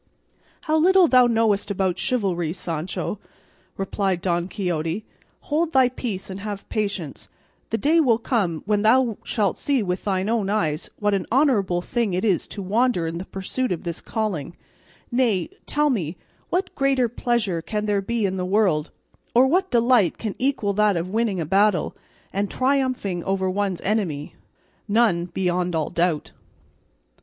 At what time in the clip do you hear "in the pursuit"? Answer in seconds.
13.05-13.71